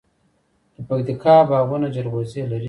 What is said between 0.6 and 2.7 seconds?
د پکتیکا باغونه جلغوزي لري.